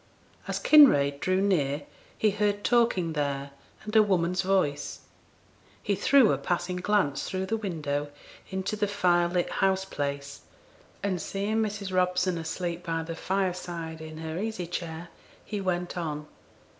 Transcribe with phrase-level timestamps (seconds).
[0.47, 1.83] As Kinraid drew near
[2.17, 3.51] he heard talking there,
[3.83, 5.01] and a woman's voice;
[5.83, 8.09] he threw a passing glance through the window
[8.49, 10.41] into the fire lit house place,
[11.03, 11.93] and seeing Mrs.
[11.95, 15.09] Robson asleep by the fireside in her easy chair,
[15.45, 16.25] he went on.